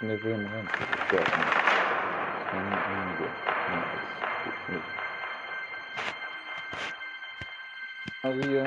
Ne, 0.00 0.22
wir 0.22 0.34
haben 0.34 0.46
rein. 0.46 0.68
Dort 1.10 1.36
nicht. 1.36 1.56
Kann 2.50 2.82
einige. 2.84 3.24
Ja, 3.68 3.84
das 3.90 4.42
geht 4.44 4.68
nicht. 4.68 4.86
Maria. 8.22 8.64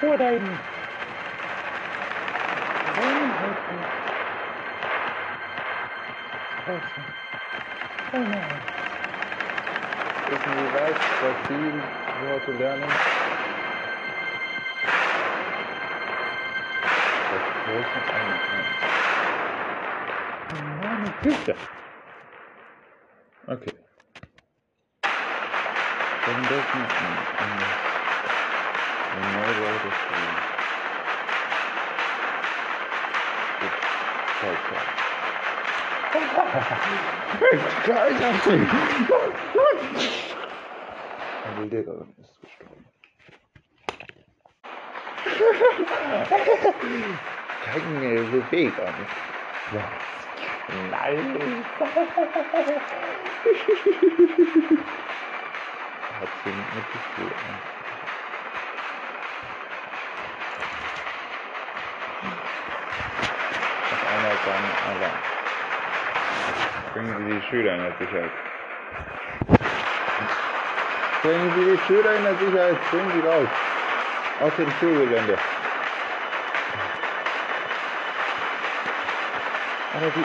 Vor 0.00 0.18
da 0.18 0.28
hinten. 0.30 0.58
Draußen. 6.64 7.04
Oh 8.12 8.18
nein. 8.18 8.66
Wissen 10.28 10.56
Sie 10.56 10.74
was, 10.74 10.96
was 11.20 11.48
Sie 11.48 11.82
heute 12.28 12.52
lernen? 12.52 13.19
Große 17.70 18.02
Einheit. 18.12 18.40
Meine 20.82 21.10
Güte. 21.22 21.54
Okay. 23.46 23.74
Dann 25.02 26.42
dürfen 26.48 26.80
wir 26.80 26.90
neue 29.36 29.54
Leute 29.60 29.88
spielen. 30.00 30.36
Gut. 33.60 33.74
Ciao. 37.84 38.00
Eine 41.44 41.64
Lehrerin 41.66 42.10
ist 42.18 42.34
gestorben. 42.40 42.84
Den 47.72 48.50
Weg 48.50 48.72
an. 48.80 48.94
Was? 49.70 49.82
Nein. 50.90 51.64
Hat 56.20 56.28
sie 56.44 56.50
mit 56.50 56.86
Gefühl. 56.92 57.32
Auf 63.92 64.02
einmal 64.14 64.36
dann 64.44 64.66
Alarm. 64.90 65.18
Bringen 66.92 67.16
Sie 67.28 67.34
die 67.34 67.44
Schüler 67.46 67.72
in 67.74 67.82
der 67.82 67.94
Sicherheit. 67.98 68.34
Bringen 71.22 71.50
Sie 71.56 71.64
die 71.70 71.78
Schüler 71.86 72.12
in 72.16 72.22
der 72.24 72.36
Sicherheit. 72.36 72.78
Bringen 72.90 73.10
Sie 73.14 73.20
raus. 73.26 73.48
Aus 74.40 74.52
dem 74.56 74.70
Schulgelände. 74.80 75.38
Aber 79.92 80.10
die... 80.10 80.24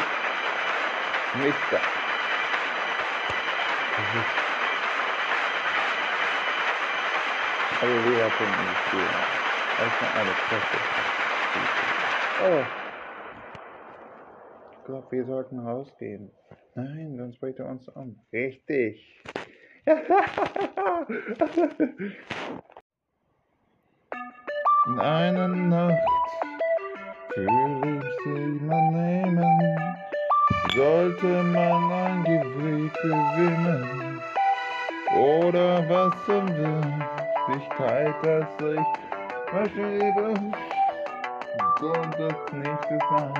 Nichts 1.43 1.61
da. 1.71 1.79
Alle 7.81 7.97
Lehrer 8.09 8.29
finden 8.31 8.53
die 8.53 8.89
Schüler. 8.89 9.19
Erstmal 9.79 10.11
eine 10.21 10.31
Klasse. 10.47 10.77
Oh. 12.43 12.63
Ich 14.71 14.83
glaube, 14.85 15.11
wir 15.11 15.25
sollten 15.25 15.59
rausgehen. 15.59 16.31
Nein, 16.75 17.15
sonst 17.17 17.39
bringt 17.39 17.59
er 17.59 17.65
uns 17.65 17.87
um. 17.89 18.19
Richtig. 18.31 19.23
In 24.87 24.99
einer 24.99 25.47
Nacht 25.47 26.14
man 27.37 28.93
nehmen, 28.93 29.97
sollte 30.73 31.43
man 31.43 31.91
ein 31.91 32.23
Gefühl 32.23 32.89
gewinnen. 33.01 34.21
Oder 35.17 35.83
was 35.89 36.13
zum 36.25 36.47
Wirklichkeit, 36.47 38.15
dass 38.23 38.47
ich 38.59 38.85
verschiebe, 39.49 40.33
soll 41.79 42.09
das 42.17 42.53
nächste 42.53 42.97
sein. 43.09 43.33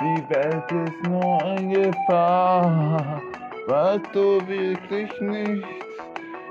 Die 0.00 0.30
Welt 0.30 0.72
ist 0.86 1.08
nur 1.08 1.42
eine 1.44 1.90
Gefahr, 1.90 3.22
weißt 3.68 4.06
du 4.12 4.46
wirklich 4.46 5.20
nicht, 5.20 5.64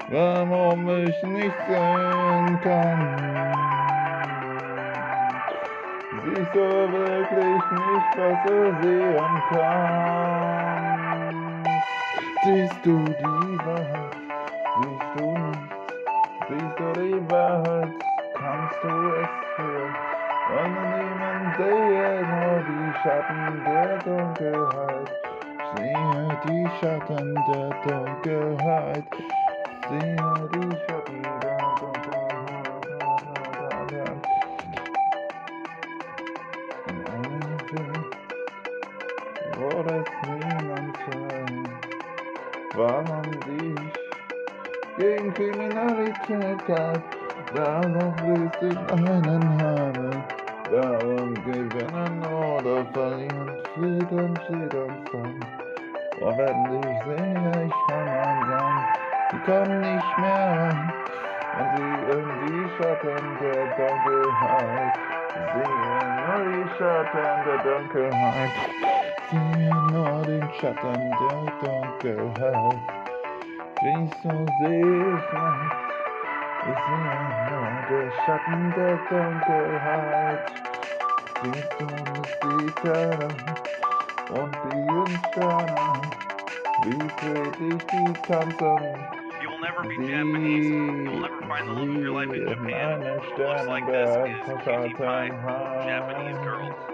warum 0.09 0.87
ich 0.89 1.23
nicht 1.23 1.55
sehen 1.67 2.59
kann. 2.61 3.50
Siehst 6.23 6.53
du 6.53 6.59
wirklich 6.59 7.63
nicht, 7.71 8.13
du 8.45 8.57
sehen 8.83 9.41
kannst? 9.49 10.51
Siehst 12.43 12.79
du 12.83 12.93
die 13.05 13.57
Wahrheit, 13.65 14.15
siehst 14.77 15.09
du 15.17 15.25
nichts, 15.31 15.75
siehst 16.47 16.77
du 16.77 16.87
die 17.01 17.31
Wahrheit, 17.31 17.93
kannst 18.35 18.83
du 18.83 18.89
es 18.89 19.29
hören? 19.57 19.95
Und 20.59 20.73
niemand 20.91 21.49
sehe 21.57 22.15
nur 22.29 22.57
die 22.69 22.89
Schatten 23.01 23.45
der 23.65 23.91
Dunkelheit. 23.97 25.07
Sehe 25.75 26.29
die 26.45 26.65
Schatten 26.79 27.29
der 27.47 27.69
Dunkelheit. 27.87 29.09
Sehe 29.89 30.49
die 30.53 30.69
Schatten 30.85 31.21
der 31.21 31.31
Dunkelheit. 31.39 31.60
Das 39.69 40.05
niemand 40.27 40.97
hört. 41.07 41.69
Warum 42.75 43.23
sich 43.45 44.01
gegen 44.97 45.33
Kriminalität 45.33 46.65
gab. 46.67 47.01
Warum 47.53 48.13
willst 48.23 48.61
du 48.61 48.69
einen 48.93 49.61
haben? 49.61 50.23
Warum 50.69 51.33
gewinnen 51.43 52.25
oder 52.25 52.85
verlieren? 52.93 53.51
Frieden 53.73 54.39
steht 54.45 54.73
uns 54.75 55.13
an. 55.13 55.39
Oh, 56.21 56.37
wenn 56.37 56.59
ich 56.79 57.03
sehe, 57.03 57.65
ich 57.65 57.77
kann 57.87 58.07
ansagen, 58.07 58.85
die 59.31 59.39
kommen 59.45 59.81
nicht 59.81 60.17
mehr 60.19 60.45
ran. 60.59 60.93
Und 61.59 61.67
sie 61.75 61.91
in 62.11 62.25
die 62.45 62.69
Schatten 62.77 63.25
der 63.41 63.61
Dunkelheit. 63.75 64.93
Sehe 65.53 65.73
nur 66.17 66.41
die 66.51 66.69
Schatten 66.77 67.31
der 67.45 67.57
Dunkelheit. 67.63 68.90
Sehe 69.31 69.71
nur 69.93 70.21
den 70.23 70.43
Schatten 70.59 70.99
der 71.09 71.39
Dunkelheit. 71.61 72.79
Wieso 73.81 74.33
sehe 74.59 75.15
ich 75.15 75.27
nicht? 75.31 75.79
Ich 76.67 76.79
sehe 76.83 77.15
nur 77.49 77.71
der 77.87 78.07
Schatten 78.25 78.61
der 78.75 78.95
Dunkelheit. 79.09 80.43
Siehst 81.43 81.71
du 81.79 81.85
nicht 81.85 82.39
die 82.43 82.67
Sterne 82.79 83.27
und 84.33 84.53
die 84.65 85.15
Sterne? 85.29 86.01
Wie 86.83 87.03
friedlich 87.15 87.83
die 87.87 88.13
tanzen. 88.27 88.79
You 89.41 89.47
will 89.49 89.59
never 89.61 89.81
be 89.87 89.95
Japanese. 90.11 90.67
You 90.67 90.75
will 91.09 91.21
never 91.21 91.41
find 91.47 91.63
the 91.67 91.73
love 91.73 91.89
of 91.89 92.03
your 92.03 92.11
life 92.11 92.33
in 92.35 92.47
Japan. 92.49 93.01
Who 93.01 93.43
looks 93.43 93.65
like 93.65 93.85
this 93.87 94.09
is 94.09 94.57
Cutie 94.65 94.93
Pie, 94.95 95.29
Japanese 95.87 96.37
girl. 96.43 96.90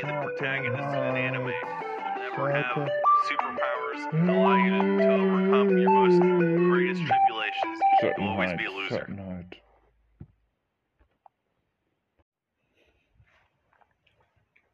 Be 0.00 0.06
the 0.06 0.12
protagonist 0.12 0.94
in 0.94 1.02
an 1.02 1.16
anime. 1.16 1.44
Will 1.44 2.46
never 2.46 2.52
have 2.52 2.88
superpowers 3.26 4.10
that 4.12 4.30
allow 4.30 4.54
you 4.54 4.70
to, 4.70 4.98
to 4.98 5.12
overcome 5.12 5.76
your 5.76 5.90
most 5.90 6.20
greatest 6.20 7.02
tribulations. 7.02 7.78
You'll 8.02 8.28
always 8.28 8.52
be 8.56 8.66
a 8.66 8.70
loser. 8.70 9.44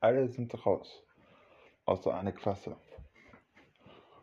Alle 0.02 0.28
sind 0.28 0.52
raus. 0.66 1.02
Außer 1.86 2.12
eine 2.12 2.34
Klasse. 2.34 2.76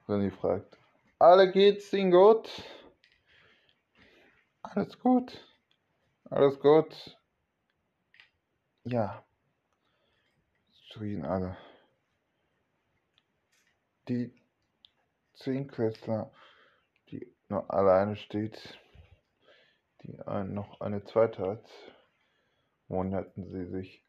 Wenn 0.05 0.21
ihr 0.21 0.31
fragt, 0.31 0.77
alle 1.17 1.51
geht's 1.51 1.91
Ihnen 1.93 2.11
gut? 2.11 2.47
Alles 4.61 4.99
gut? 4.99 5.43
Alles 6.29 6.59
gut? 6.59 7.17
Ja. 8.83 9.23
Schrien 10.91 11.23
alle. 11.23 11.57
Die 14.09 14.33
Zehnklässler, 15.35 16.31
die 17.09 17.33
noch 17.47 17.69
alleine 17.69 18.17
steht, 18.17 18.77
die 20.03 20.19
ein, 20.19 20.53
noch 20.53 20.81
eine 20.81 21.05
zweite 21.05 21.47
hat, 21.47 21.65
wunderten 22.89 23.47
sie 23.47 23.67
sich. 23.67 24.03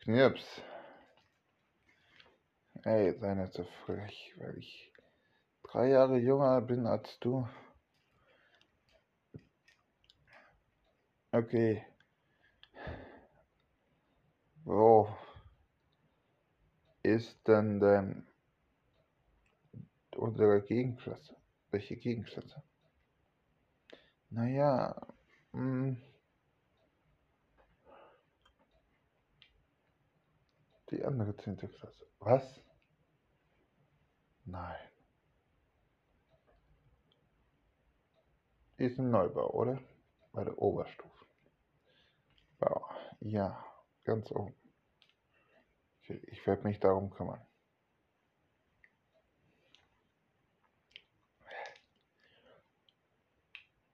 Knirps. 0.00 0.62
Ey, 2.84 3.18
sei 3.18 3.34
nicht 3.34 3.54
so 3.54 3.64
frech, 3.86 4.34
weil 4.36 4.58
ich 4.58 4.92
drei 5.62 5.88
Jahre 5.88 6.18
jünger 6.18 6.60
bin 6.60 6.86
als 6.86 7.18
du. 7.20 7.48
Okay. 11.32 11.86
Wo 14.68 15.08
ist 17.02 17.48
denn 17.48 17.80
denn 17.80 18.26
unsere 20.14 20.60
Gegenklasse? 20.60 21.34
Welche 21.70 21.96
Gegenklasse? 21.96 22.62
Naja, 24.28 24.94
mh, 25.52 25.96
die 30.90 31.02
andere 31.02 31.34
zehnte 31.38 31.66
Klasse. 31.68 32.06
Was? 32.18 32.60
Nein. 34.44 34.88
Ist 38.76 38.98
ein 38.98 39.10
Neubau, 39.10 39.48
oder? 39.48 39.80
Bei 40.32 40.44
der 40.44 40.58
Oberstufe. 40.58 41.24
Bau. 42.58 42.86
Ja, 43.20 43.64
ganz 44.08 44.30
oben. 44.32 44.54
Ich 46.08 46.46
werde 46.46 46.62
mich 46.62 46.80
darum 46.80 47.10
kümmern. 47.10 47.40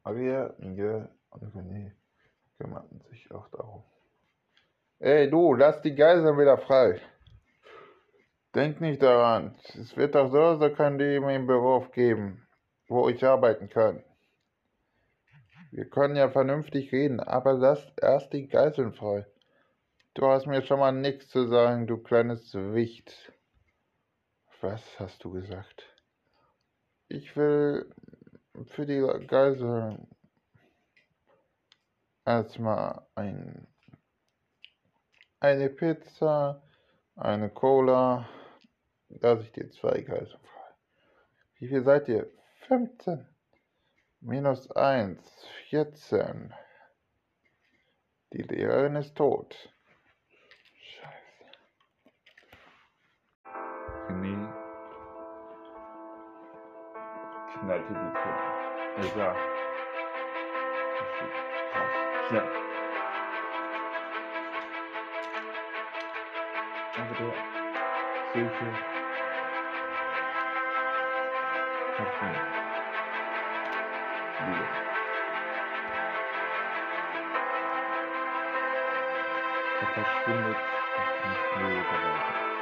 Maria, 0.05 0.55
Miguel 0.59 1.09
und 1.31 1.43
René 1.55 1.93
kümmerten 2.59 3.01
sich 3.11 3.33
auch 3.33 3.49
darum. 3.49 3.83
Ey, 5.01 5.29
du, 5.29 5.55
lass 5.55 5.81
die 5.83 5.97
Geiseln 5.97 6.39
wieder 6.39 6.59
frei. 6.59 7.01
Denk 8.55 8.81
nicht 8.81 9.03
daran. 9.03 9.57
Es 9.81 9.97
wird 9.97 10.15
doch 10.15 10.31
so, 10.31 10.57
so 10.59 10.73
kein 10.73 10.97
Leben 10.99 11.29
im 11.31 11.49
Beruf 11.49 11.91
geben, 11.91 12.47
wo 12.87 13.09
ich 13.09 13.25
arbeiten 13.25 13.69
kann. 13.69 14.05
Wir 15.73 15.91
können 15.91 16.15
ja 16.15 16.31
vernünftig 16.31 16.93
reden, 16.93 17.19
aber 17.19 17.55
lass 17.55 17.93
erst 18.01 18.33
die 18.33 18.47
Geiseln 18.47 18.93
frei. 18.93 19.27
Du 20.15 20.29
hast 20.29 20.47
mir 20.47 20.63
schon 20.63 20.79
mal 20.79 20.93
nichts 20.93 21.29
zu 21.29 21.49
sagen, 21.49 21.89
du 21.89 21.99
kleines 21.99 22.55
Wicht. 22.55 23.33
Was 24.61 25.01
hast 25.01 25.25
du 25.25 25.33
gesagt? 25.33 25.93
Ich 27.09 27.37
will 27.37 27.93
für 28.67 28.87
die 28.87 29.01
Geiseln 29.27 30.07
erstmal 32.25 33.05
ein, 33.17 33.67
eine 35.41 35.69
Pizza, 35.69 36.63
eine 37.17 37.51
Cola, 37.51 38.29
dass 39.09 39.43
ich 39.43 39.51
dir 39.51 39.69
zwei 39.73 40.01
Geiseln 40.01 40.41
frei. 40.45 40.75
Wie 41.59 41.67
viel 41.67 41.83
seid 41.83 42.07
ihr? 42.07 42.31
15. 42.69 43.27
Minus 44.21 44.71
1, 44.71 45.21
14. 45.71 46.55
Die 48.33 48.43
Lehrerin 48.43 48.95
ist 48.95 49.17
tot. 49.17 49.74
Knallte 57.65 57.89
die 57.89 57.95
Tür. 57.95 58.37
Er 58.97 59.05
sah. 59.05 59.35
Das 60.99 61.09
ist 61.25 61.35
krass. 61.73 61.93
Schnell. 62.29 62.49
Aber 66.97 67.15
der 67.19 67.33
Silke. 68.33 68.67
Hoffnung. 71.99 72.37
Liebe. 74.47 74.67
Er 79.81 79.87
verschwindet 79.87 80.57
auf 80.97 81.11
nicht 81.29 81.45
blöde 81.57 81.83
Weise. 81.85 82.54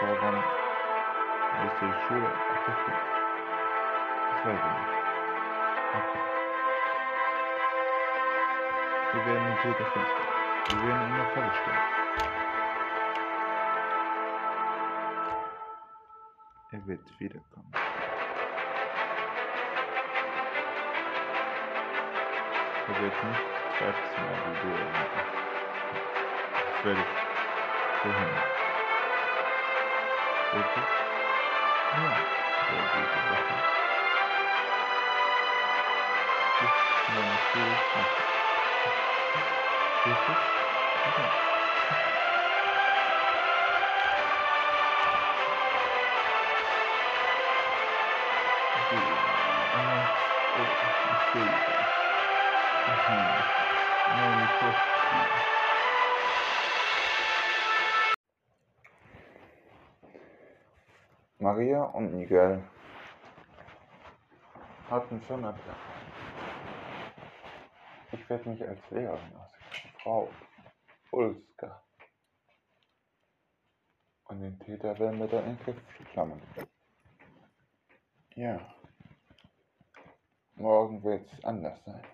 Warum 0.00 0.36
ist 1.66 1.80
die 1.80 1.92
Schule 2.06 2.28
abgeschlossen? 2.28 2.92
Das 4.30 4.44
weiß 4.44 4.58
ich 4.58 4.72
nicht. 4.76 4.96
Okay. 5.96 6.22
Wir 9.12 9.22
werden 9.26 9.44
den 9.46 9.56
Täter 9.62 9.86
finden. 9.92 10.14
Wir 10.68 10.88
werden 10.88 11.02
ihn 11.08 11.16
noch 11.16 11.30
vorgestellt. 11.30 11.84
Er 16.72 16.86
wird 16.86 17.20
wiederkommen. 17.20 17.72
Er 22.88 22.94
wird 23.00 23.24
nicht 23.24 23.40
zweites 23.78 24.12
Mal 24.16 24.30
machen. 24.30 24.56
Das 26.74 26.84
werde 26.84 27.00
ich 27.00 27.06
verhindern. 28.02 28.55
Wirklich? 30.56 30.88
Ja, 31.92 32.26
sehr 32.68 32.86
gute 32.86 33.22
Sache. 33.28 33.62
Ich 36.58 36.72
will 37.08 37.26
natürlich 37.26 37.94
machen. 37.94 38.24
Wirklich? 40.04 40.38
Ja. 41.16 41.38
Die, 48.74 49.14
äh, 49.14 49.64
Maria 61.56 61.84
und 61.84 62.12
Miguel 62.12 62.62
hatten 64.90 65.22
schon 65.22 65.40
Plan. 65.40 65.56
Ich 68.12 68.28
werde 68.28 68.50
mich 68.50 68.62
als 68.62 68.78
Lehrerin 68.90 69.34
ausgeben. 69.34 69.94
Frau 70.02 70.28
Ulska. 71.12 71.82
Und 74.24 74.40
den 74.42 74.58
Täter 74.58 74.98
werden 74.98 75.18
wir 75.18 75.28
dann 75.28 75.44
in 75.44 75.56
den 75.56 75.64
Griff 75.64 75.78
klammern. 76.12 76.42
Ja. 78.34 78.60
Morgen 80.56 81.02
wird 81.02 81.26
es 81.32 81.42
anders 81.42 81.82
sein. 81.86 82.04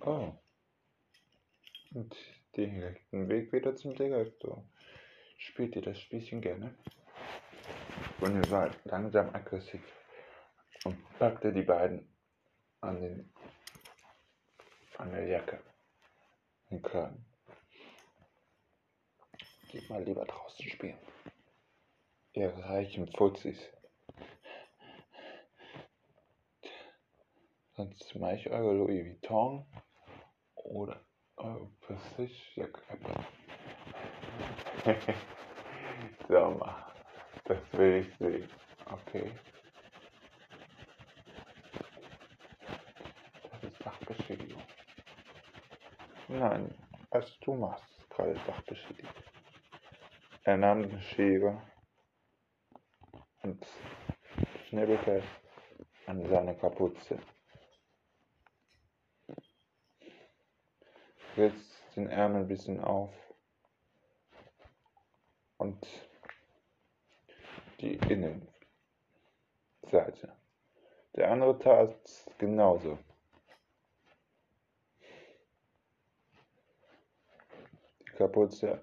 oh. 0.00 0.32
Und 1.94 2.16
direkten 2.56 3.28
Weg 3.28 3.52
wieder 3.52 3.74
zum 3.74 3.94
Direktor. 3.94 4.64
Spielt 5.38 5.76
ihr 5.76 5.82
das 5.82 6.00
Spielchen 6.00 6.40
gerne? 6.40 6.74
Und 8.20 8.36
er 8.36 8.50
war 8.50 8.70
langsam 8.84 9.34
aggressiv 9.34 9.82
und 10.84 10.96
packte 11.18 11.52
die 11.52 11.62
beiden 11.62 12.08
an, 12.80 13.00
den, 13.00 13.33
der 14.98 15.26
Jacke, 15.26 15.60
den 16.70 16.82
Kragen. 16.82 17.24
Geht 19.70 19.90
mal 19.90 20.02
lieber 20.02 20.24
draußen 20.24 20.68
spielen. 20.68 20.98
Ihr 22.32 22.50
reichen 22.50 23.08
Fuzis. 23.08 23.58
Sonst 27.76 28.14
mache 28.14 28.36
ich 28.36 28.50
eure 28.50 28.72
Louis 28.72 29.04
Vuitton 29.04 29.66
oder 30.54 31.00
eure 31.36 31.68
Versicherjacke. 31.80 32.82
Sag 36.28 36.58
mal, 36.58 36.92
das 37.44 37.58
will 37.72 38.06
ich 38.06 38.16
sehen. 38.18 38.48
Okay. 38.86 39.32
Das 43.50 43.64
ist 43.64 43.82
Sachbeschädigung. 43.82 44.62
Nein, 46.36 46.74
was 47.10 47.38
du 47.40 47.54
machst, 47.54 47.96
ist 47.96 48.10
gerade 48.10 48.34
Sachbeschädigung. 48.44 49.12
Er 50.42 50.56
nahm 50.56 50.82
den 50.82 51.00
Schere 51.00 51.62
und 53.44 53.64
schnibbelte 54.66 55.22
an 56.06 56.28
seine 56.28 56.56
Kapuze. 56.56 57.20
Riss 61.36 61.54
den 61.94 62.08
Ärmel 62.08 62.42
ein 62.42 62.48
bisschen 62.48 62.80
auf 62.80 63.14
und 65.58 65.86
die 67.80 67.94
Innenseite. 67.94 68.50
Der 71.14 71.30
andere 71.30 71.56
tat 71.60 71.94
genauso. 72.38 72.98
Kapuze 78.16 78.80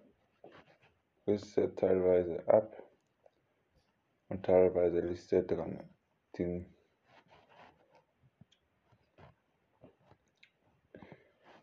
er 1.58 1.76
teilweise 1.76 2.46
ab 2.48 2.84
und 4.30 4.46
teilweise 4.46 5.00
ließ 5.00 5.32
er 5.32 5.44
dran 5.44 5.90
den, 6.38 6.66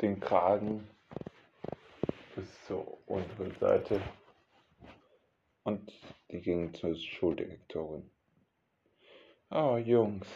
den 0.01 0.19
Kragen 0.21 0.89
bis 2.35 2.65
zur 2.67 3.07
unteren 3.09 3.55
Seite 3.59 4.01
und 5.65 5.93
die 6.31 6.41
ging 6.41 6.73
zur 6.73 6.95
Schuldirektorin. 6.95 8.11
Oh, 9.51 9.77
Jungs. 9.77 10.27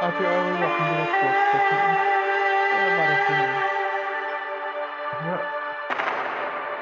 Habt 0.00 0.20
ihr 0.20 0.28
eure 0.28 0.58
Sachen 0.58 0.86
wieder 0.86 1.06
kurz? 1.20 1.38
Ja, 2.70 2.98
war 2.98 3.06
das? 3.08 3.77
Ja. 5.26 5.38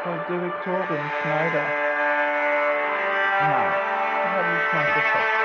Frau 0.02 0.16
Direktorin 0.28 1.10
Schneider. 1.22 1.64
Nein, 3.40 3.72
das 4.22 4.30
habe 4.32 4.50
ich 4.52 4.72
mal 4.74 4.84
geschafft. 4.84 5.36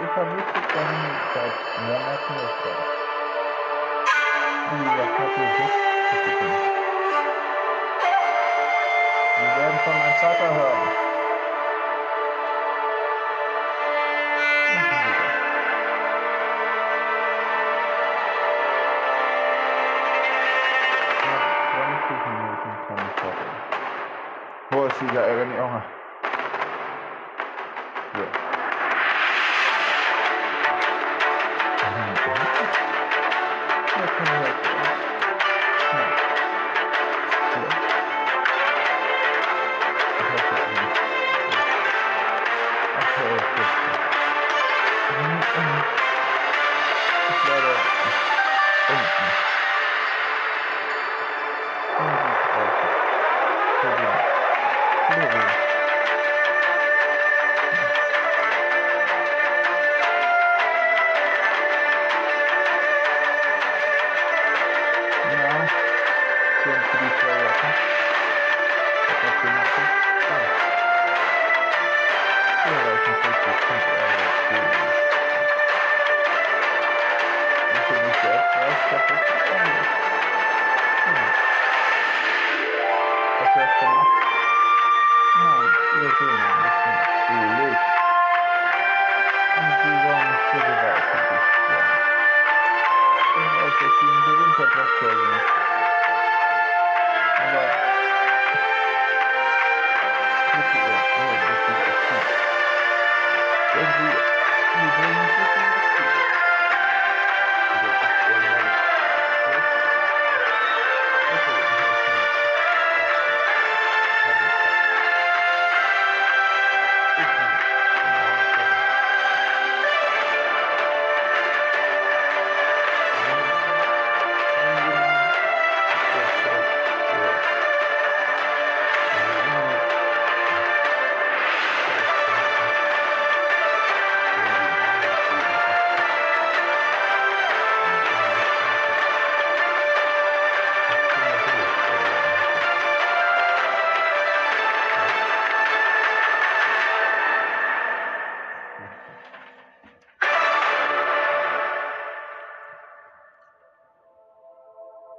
Ihr 0.00 0.08
verwirrt 0.14 0.54
dann 0.54 0.94
seit 1.34 1.56
Monaten 1.82 2.34
nicht 2.34 2.58
mehr. 2.64 2.82
Wie 4.70 4.84
gesagt, 4.84 5.14
habt 5.18 5.36
ihr 5.38 5.48
das 5.58 6.24
gefunden? 6.24 6.70
Wir 9.38 9.50
werden 9.56 9.78
von 9.84 9.94
meinem 9.98 10.18
Vater 10.20 10.48
hören. 10.54 11.07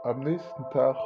Am 0.10 0.22
nächsten 0.22 0.68
Tag 0.72 0.98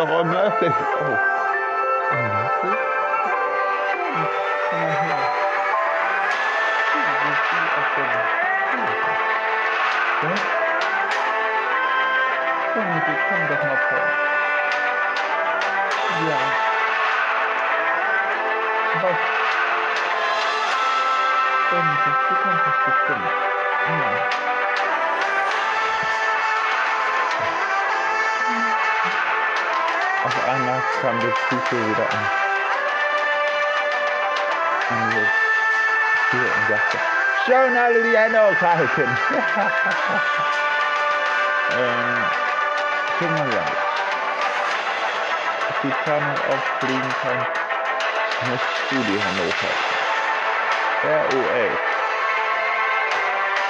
auf 0.00 0.58
der- 7.96 8.06
Ja? 10.22 10.34
Komm, 12.72 12.94
du, 12.94 13.00
komm 13.28 13.42
doch 13.48 13.62
mal 13.64 13.78
vor. 13.88 14.04
Ja. 16.28 16.38
Komm, 21.70 21.86
du 22.28 22.34
kannst 22.42 22.64
das 22.66 22.78
bestimmt. 22.84 23.31
Auf 30.24 30.48
einmal 30.48 30.80
kam 31.00 31.18
der 31.18 31.30
Psycho 31.30 31.76
wieder 31.76 32.08
an. 32.08 32.30
Und 34.90 35.14
jetzt 35.16 35.32
hier 36.30 36.40
und 36.40 36.68
sagte, 36.68 36.98
schon 37.44 37.76
alle 37.76 38.02
die 38.02 38.16
Hände 38.16 38.40
hochhalten. 38.40 39.18
ähm, 41.76 42.24
guck 43.18 43.30
mal 43.30 43.52
ja. 43.52 43.64
Die 45.82 45.90
Kamera 46.04 46.34
auffliegen 46.48 47.14
kann, 47.20 47.38
musst 48.48 48.64
du 48.90 48.96
die 48.96 49.20
Hände 49.20 49.42
hochhalten. 49.42 49.92
R.O.L. 51.02 51.70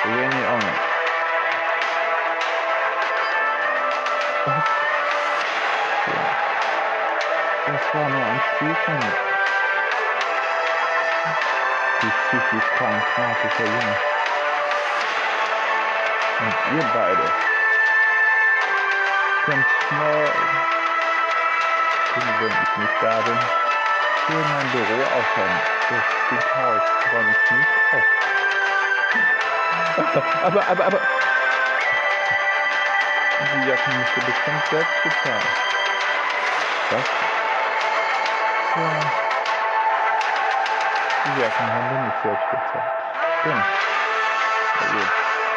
Lenny 0.04 0.42
Onge. 0.46 0.74
Ja. 4.44 4.81
Das 7.64 7.94
war 7.94 8.08
nur 8.08 8.24
ein 8.24 8.40
Spielchen. 8.56 8.98
Die 12.02 12.10
psychisch 12.10 12.70
krank 12.76 13.02
magischer 13.16 13.64
Junge. 13.64 13.96
Und 16.40 16.54
ihr 16.76 16.90
beide 16.92 17.26
könnt 19.44 19.66
morgen, 19.90 20.48
wenn 22.40 22.50
ich 22.50 22.76
nicht 22.78 22.96
da 23.00 23.20
bin, 23.20 23.38
hier 24.26 24.36
in 24.36 24.52
mein 24.52 24.68
Büro 24.70 25.02
aufhören. 25.02 25.60
Das 25.90 26.44
aus, 26.56 26.82
räume 27.12 27.30
ich 27.30 27.50
nicht 27.50 27.68
auf. 27.92 28.06
Aber, 30.42 30.66
aber, 30.68 30.84
aber. 30.86 31.00
Die 33.40 33.68
Jacken 33.68 33.98
musst 33.98 34.16
du 34.16 34.20
bestimmt 34.20 34.66
selbst 34.70 35.02
bezahlen. 35.02 35.48
Was? 36.90 37.41
Ja. 38.74 38.88
Die 41.24 41.40
Jacken 41.40 41.72
haben 41.72 41.90
wir 41.90 41.98
nicht 41.98 42.22
selbst 42.22 42.50
bezahlt. 42.50 42.84
Stimmt. 43.40 43.66
Also, 44.80 45.00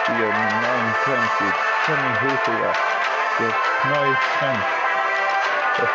hier 0.08 0.28
einen 0.28 0.62
neuen 0.62 0.96
Trend, 1.04 1.32
die 1.40 1.54
Tommy 1.86 2.12
Hilfiger. 2.20 2.74
Der 3.40 3.54
neue 3.90 4.16
Trend. 4.38 4.66
Das 5.78 5.90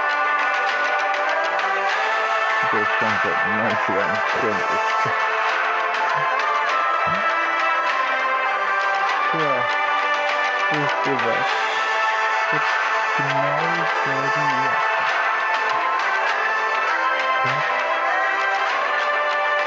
der 2.73 2.85
Trend 2.85 3.19
seit 3.23 3.39
den 3.45 3.57
90ern 3.61 4.13
Trend 4.41 4.65
ist. 4.71 4.91
Ja, 9.33 9.55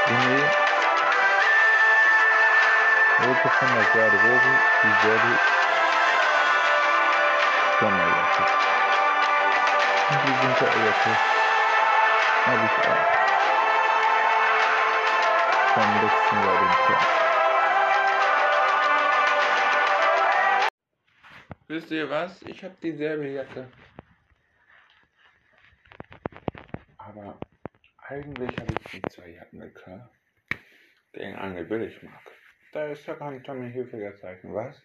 Nee. 0.06 0.63
Rote 3.26 3.50
von 3.50 3.70
der 3.74 3.86
Garderobe, 3.94 4.52
dieselbe 4.84 5.39
Sommerjacke. 7.80 8.44
Und 10.10 10.20
die 10.24 10.36
Winterjacke 10.44 11.12
habe 12.46 12.66
ich 12.66 12.76
auch. 12.89 13.06
Vom 15.74 15.89
letzten 16.02 16.38
Jahr 16.44 16.58
den 16.60 16.74
Trend. 16.86 17.24
Wisst 21.70 21.92
ihr 21.92 22.10
was? 22.10 22.42
Ich 22.42 22.63
habe 22.63 22.76
dieselbe 22.84 23.30
Jacke. 23.30 23.68
Aber 26.98 27.38
eigentlich 28.13 28.56
habe 28.60 28.73
ich 28.80 28.91
die 28.91 29.02
zwei 29.10 29.30
Jacken 29.30 29.60
gekauft. 29.60 30.13
Den 31.15 31.36
eine 31.36 31.63
Billigmarke. 31.63 32.32
Da 32.71 32.88
ist 32.88 33.06
ja 33.08 33.15
kein 33.15 33.43
Tommy 33.43 33.71
Hilfiger 33.71 34.15
Zeichen, 34.17 34.54
was? 34.54 34.82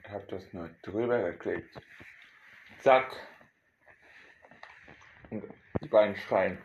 Ich 0.00 0.08
habe 0.08 0.26
das 0.28 0.52
nur 0.52 0.68
drüber 0.82 1.30
geklebt. 1.30 1.78
Zack. 2.80 3.14
Und 5.30 5.44
die 5.82 5.88
beiden 5.88 6.16
schreien 6.16 6.58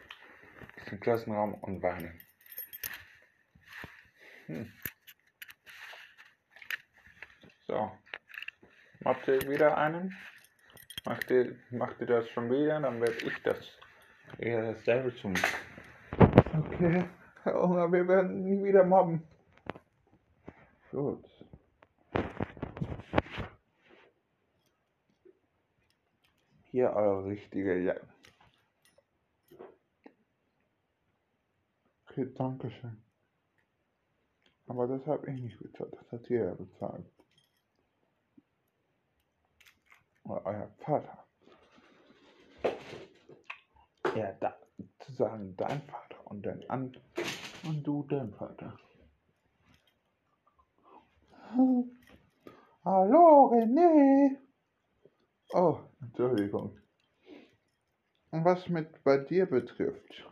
dem 0.89 0.99
Klassenraum 1.01 1.55
und 1.55 1.81
weinen. 1.83 2.19
Hm. 4.45 4.71
So. 7.67 7.91
Macht 9.01 9.27
ihr 9.27 9.41
wieder 9.49 9.77
einen? 9.77 10.17
Macht 11.05 11.29
ihr, 11.29 11.59
macht 11.71 11.99
ihr 11.99 12.07
das 12.07 12.29
schon 12.29 12.49
wieder? 12.49 12.79
Dann 12.79 13.01
werde 13.01 13.17
ich 13.25 13.43
das 13.43 13.77
eher 14.37 14.73
dasselbe 14.73 15.15
tun. 15.15 15.35
Okay. 16.57 17.05
Herr 17.43 17.63
Unger, 17.63 17.91
wir 17.91 18.07
werden 18.07 18.43
nie 18.43 18.63
wieder 18.63 18.83
mobben. 18.83 19.23
Gut. 20.91 21.23
Hier 26.71 26.91
eure 26.91 27.25
richtige 27.25 27.81
Jacke. 27.81 28.07
Okay, 32.09 32.33
danke 32.35 32.71
schön. 32.71 33.01
Aber 34.67 34.87
das 34.87 35.05
habe 35.05 35.31
ich 35.31 35.41
nicht 35.41 35.59
bezahlt, 35.59 35.93
das 35.93 36.11
hat 36.11 36.29
ihr 36.29 36.45
ja 36.45 36.53
bezahlt. 36.53 37.05
Oder 40.23 40.45
euer 40.45 40.71
Vater. 40.79 41.26
Ja, 44.15 44.31
da, 44.39 44.57
zu 44.99 45.11
sagen, 45.13 45.55
dein 45.57 45.81
Vater 45.83 46.25
und 46.25 46.45
dann 46.45 46.63
an 46.69 46.95
und 47.63 47.83
du 47.83 48.03
dein 48.03 48.33
Vater. 48.33 48.77
Hallo 52.83 53.51
René. 53.53 54.37
Oh, 55.53 55.79
Entschuldigung. 56.01 56.77
Und 58.31 58.43
was 58.45 58.67
mit 58.69 59.03
bei 59.03 59.17
dir 59.17 59.45
betrifft, 59.45 60.25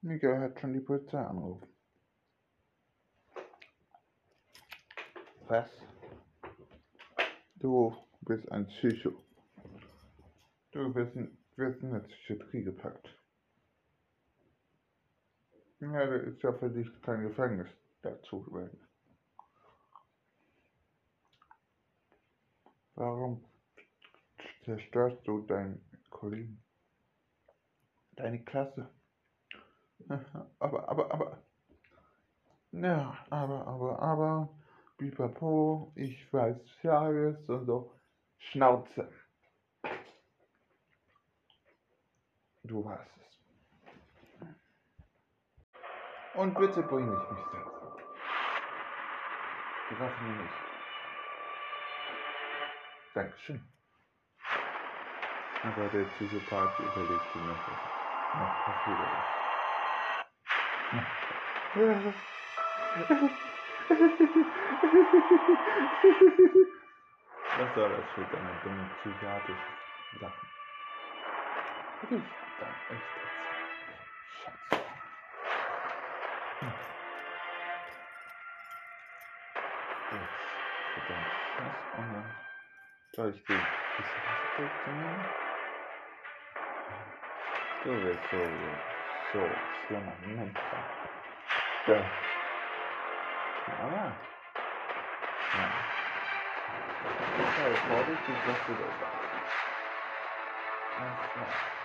Miguel 0.00 0.38
hat 0.40 0.60
schon 0.60 0.72
die 0.72 0.80
Polizei 0.80 1.18
angerufen. 1.18 1.68
Was? 5.48 5.70
Du 7.56 7.94
bist 8.22 8.50
ein 8.50 8.66
Psycho. 8.66 9.12
Du 10.72 10.94
wirst 10.94 11.14
in, 11.16 11.36
wirst 11.56 11.82
in 11.82 11.92
der 11.92 12.00
Psychiatrie 12.00 12.62
gepackt. 12.64 13.08
Ja, 15.80 16.06
das 16.06 16.22
ist 16.24 16.42
ja 16.42 16.52
für 16.54 16.70
dich 16.70 16.88
kein 17.02 17.22
Gefängnis 17.22 17.68
dazu. 18.02 18.46
Warum 22.94 23.44
zerstörst 24.64 25.26
du 25.26 25.42
deinen 25.42 25.84
Kollegen? 26.10 26.62
Deine 28.16 28.42
Klasse? 28.42 28.88
Aber, 30.58 30.88
aber, 30.88 31.10
aber. 31.12 31.42
Ja, 32.72 33.18
aber, 33.30 33.66
aber, 33.66 33.98
aber. 34.00 34.48
Bipapo, 34.98 35.92
ich 35.94 36.32
weiß 36.32 36.56
ja 36.82 37.00
alles 37.00 37.36
und 37.48 37.66
so. 37.66 37.92
Schnauze. 38.38 39.10
Du 42.66 42.84
weißt 42.84 43.00
es. 43.00 43.38
Und 46.34 46.58
bitte 46.58 46.82
bring 46.82 47.08
nicht 47.08 47.30
mich 47.30 47.44
selbst. 47.52 47.76
Mir 50.20 50.42
nicht. 50.42 50.54
Dankeschön. 53.14 53.62
Aber 55.62 55.88
der 55.88 56.04
Psychopath 56.04 56.78
überlegt 56.80 57.32
sich 57.32 57.42
noch, 57.42 57.68
noch 58.34 58.54
passiert 58.64 58.98
Was 67.58 67.74
soll 67.74 67.90
das 67.90 68.10
für 68.14 68.24
deine 68.24 68.52
dummen 68.64 68.90
psychiatrischen 69.00 69.74
Sachen? 70.20 70.46
Ich 72.02 72.45
dann 72.58 72.80
echt 72.88 73.16
jetzt. 73.16 73.34
Schatz. 74.24 74.58
Hm. 76.60 76.74
Jetzt 80.10 81.08
deinen 81.08 81.30
Schatz 81.56 81.78
und 81.92 82.12
dann 82.12 82.34
soll 83.14 83.34
ich 83.34 83.44
dir 83.46 83.66
das 84.56 84.86
nehmen? 84.86 85.34
Du 87.80 88.02
wirst 88.02 88.28
so, 88.30 88.82
so 89.32 89.68
schlimmer 89.86 90.18
Mensch 90.20 90.60
sein. 90.70 90.86
Ja. 91.86 92.10
Aber. 93.66 94.28
Ja. 95.52 95.86
Sei 97.56 97.76
vorsichtig, 97.86 98.46
was 98.46 98.64
du 98.66 98.74
da 98.74 98.92
sagst. 98.98 99.32
Alles 100.96 101.32
klar. 101.32 101.75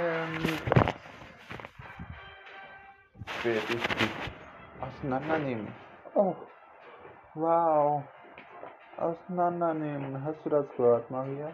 Ähm, 0.00 0.32
werde 3.42 3.60
ich 3.74 3.84
auseinandernehmen. 4.80 5.68
Oh, 6.14 6.34
wow. 7.34 8.02
Auseinandernehmen. 8.96 10.24
Hast 10.24 10.42
du 10.46 10.48
das 10.48 10.66
gehört, 10.76 11.10
Maria? 11.10 11.52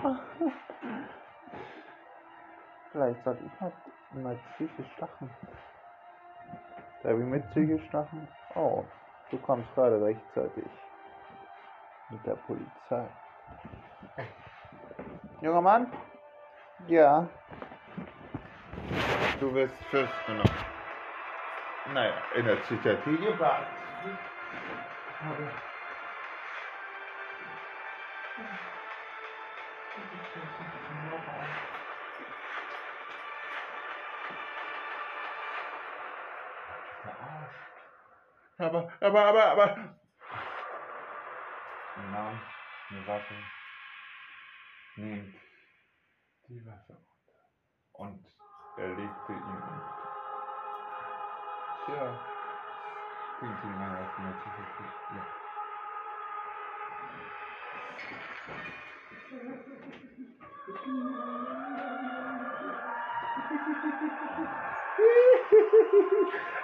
Vielleicht 2.92 3.24
sollte 3.24 3.44
ich 3.44 3.60
mal, 3.60 3.72
mal 4.12 4.38
psychisch 4.54 4.96
lachen. 5.00 5.28
Darf 7.02 7.18
ich 7.18 7.26
mit 7.26 7.50
psychisch 7.50 7.90
lachen? 7.90 8.28
Oh, 8.54 8.84
du 9.32 9.38
kommst 9.38 9.74
gerade 9.74 10.00
rechtzeitig. 10.00 10.70
Mit 12.10 12.24
der 12.24 12.36
Polizei. 12.36 13.08
Junger 15.40 15.60
Mann? 15.60 15.92
Ja. 16.88 17.28
Du 19.38 19.54
wirst 19.54 19.76
festgenommen. 19.84 20.50
Naja, 21.94 22.14
in 22.34 22.44
der 22.44 22.56
Psychiatrie 22.56 23.16
gebracht. 23.18 23.66
Aber. 38.58 38.90
Aber, 39.00 39.24
aber, 39.24 39.24
aber, 39.24 39.44
aber. 39.44 39.76
Nahm 42.10 42.40
eine 42.90 43.06
Waffe, 43.06 43.34
nimmt 44.98 45.34
die 46.48 46.66
Waffe 46.66 46.96
und 47.92 48.26
er 48.76 48.88
legte 48.88 49.32
ihn 49.32 49.42
um. 49.42 49.80
Tja, 51.86 52.20
klingt 53.38 53.64
ihm 53.64 53.78
mal 53.78 54.02
auf 54.02 54.18
Psychiatrie. 54.40 54.92
Ja. 55.14 55.24
Und 58.48 58.74